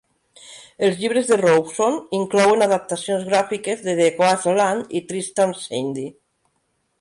Els 0.85 0.95
llibres 1.01 1.27
de 1.31 1.35
Rowson 1.41 1.99
inclouen 2.19 2.67
adaptacions 2.67 3.27
gràfiques 3.27 3.85
de 3.89 3.95
"The 4.01 4.09
Waste 4.23 4.55
Land" 4.61 4.97
i 5.01 5.05
"Tristram 5.13 5.55
Shandy". 5.61 6.09